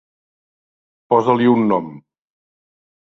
Posa-li 1.13 1.49
un 1.57 1.63
nom. 1.73 1.93